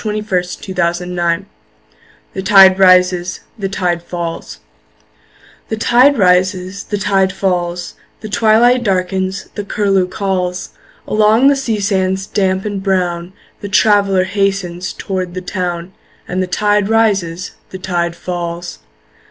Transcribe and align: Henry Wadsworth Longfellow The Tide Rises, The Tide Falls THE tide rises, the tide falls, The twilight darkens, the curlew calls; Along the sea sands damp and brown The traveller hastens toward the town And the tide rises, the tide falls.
Henry 0.03 0.19
Wadsworth 0.21 0.67
Longfellow 0.67 1.45
The 2.33 2.41
Tide 2.41 2.79
Rises, 2.79 3.41
The 3.59 3.69
Tide 3.69 4.01
Falls 4.01 4.59
THE 5.69 5.77
tide 5.77 6.17
rises, 6.17 6.85
the 6.85 6.97
tide 6.97 7.31
falls, 7.31 7.93
The 8.21 8.27
twilight 8.27 8.81
darkens, 8.83 9.49
the 9.53 9.63
curlew 9.63 10.07
calls; 10.07 10.71
Along 11.07 11.49
the 11.49 11.55
sea 11.55 11.79
sands 11.79 12.25
damp 12.25 12.65
and 12.65 12.81
brown 12.81 13.33
The 13.59 13.69
traveller 13.69 14.23
hastens 14.23 14.91
toward 14.91 15.35
the 15.35 15.41
town 15.41 15.93
And 16.27 16.41
the 16.41 16.47
tide 16.47 16.89
rises, 16.89 17.51
the 17.69 17.77
tide 17.77 18.15
falls. 18.15 18.79